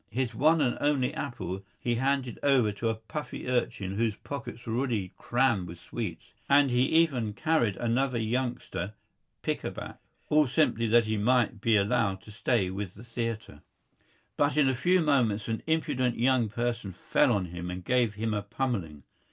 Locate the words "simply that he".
10.47-11.17